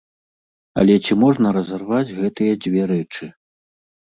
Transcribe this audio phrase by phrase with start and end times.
[0.83, 3.25] Але ці можна разарваць гэтыя дзве рэчы?